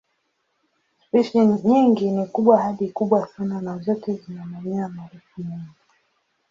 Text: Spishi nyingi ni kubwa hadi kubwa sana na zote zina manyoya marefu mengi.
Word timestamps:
Spishi 1.13 1.39
nyingi 1.47 2.11
ni 2.11 2.25
kubwa 2.25 2.61
hadi 2.61 2.89
kubwa 2.89 3.27
sana 3.27 3.61
na 3.61 3.77
zote 3.77 4.13
zina 4.13 4.45
manyoya 4.45 4.87
marefu 4.89 5.43
mengi. 5.43 5.75